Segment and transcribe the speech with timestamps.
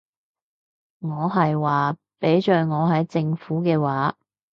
[0.97, 4.17] 我係話，畀在我係政府嘅話